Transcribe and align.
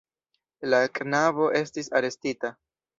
La 0.73 0.79
knabo 0.97 1.53
estis 1.63 1.95
arestita. 2.03 2.57